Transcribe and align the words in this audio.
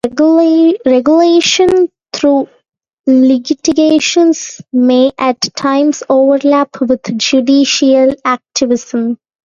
Regulation 0.83 1.91
through 2.11 2.47
litigation 3.05 4.33
may 4.73 5.11
at 5.15 5.39
times 5.55 6.01
overlap 6.09 6.81
with 6.81 7.01
judicial 7.19 8.15
activism. 8.25 9.17